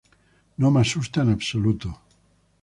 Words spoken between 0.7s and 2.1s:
me asusta en absoluto.